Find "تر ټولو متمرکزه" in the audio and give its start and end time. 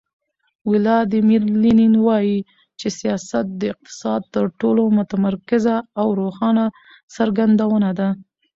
4.35-5.75